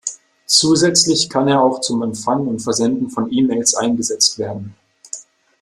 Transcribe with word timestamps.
Zusätzlich 0.47 1.29
kann 1.29 1.47
er 1.47 1.61
auch 1.61 1.79
zum 1.79 2.01
Empfang 2.01 2.47
und 2.47 2.59
Versenden 2.61 3.11
von 3.11 3.31
E-Mails 3.31 3.75
eingesetzt 3.75 4.39
werden. 4.39 4.75